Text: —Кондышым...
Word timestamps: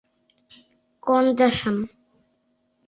—Кондышым... 1.05 1.77